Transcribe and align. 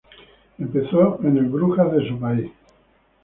Empezó 0.57 1.19
en 1.23 1.37
el 1.37 1.45
Brujas 1.45 1.91
de 1.93 2.07
su 2.09 2.19
país. 2.19 2.49